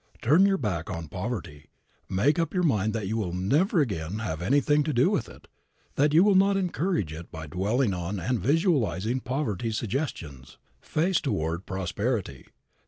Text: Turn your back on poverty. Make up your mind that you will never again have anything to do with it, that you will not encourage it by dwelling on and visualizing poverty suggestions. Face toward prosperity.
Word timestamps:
Turn 0.23 0.47
your 0.47 0.57
back 0.57 0.89
on 0.89 1.09
poverty. 1.09 1.69
Make 2.09 2.39
up 2.39 2.55
your 2.55 2.63
mind 2.63 2.91
that 2.93 3.05
you 3.07 3.17
will 3.17 3.33
never 3.33 3.81
again 3.81 4.17
have 4.17 4.41
anything 4.41 4.81
to 4.85 4.93
do 4.93 5.11
with 5.11 5.29
it, 5.29 5.47
that 5.93 6.11
you 6.11 6.23
will 6.23 6.33
not 6.33 6.57
encourage 6.57 7.13
it 7.13 7.29
by 7.31 7.45
dwelling 7.45 7.93
on 7.93 8.19
and 8.19 8.39
visualizing 8.39 9.19
poverty 9.19 9.71
suggestions. 9.71 10.57
Face 10.81 11.21
toward 11.21 11.67
prosperity. 11.67 12.47